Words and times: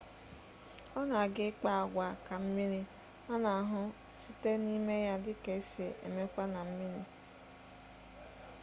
ona 0.99 1.15
aga 1.25 1.43
ikpa-agwa 1.51 2.07
ka 2.25 2.35
mmiri 2.43 2.81
ana-ahu 3.33 3.81
site 4.19 4.51
nime 4.65 4.95
ya 5.07 5.15
dika 5.25 5.51
esi 5.59 5.85
emekwa 6.05 6.43
na 6.53 6.61
mmiri 6.67 7.03